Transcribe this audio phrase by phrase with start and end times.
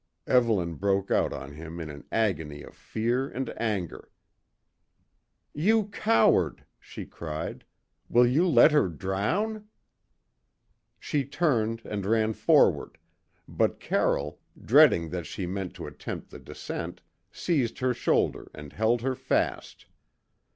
[0.25, 4.09] Evelyn broke out on him in an agony of fear and anger.
[5.53, 7.65] "You coward!" she cried.
[8.09, 9.67] "Will you let her drown?"
[10.99, 12.97] She turned and ran forward,
[13.47, 19.01] but Carroll, dreading that she meant to attempt the descent, seized her shoulder and held
[19.03, 19.85] her fast.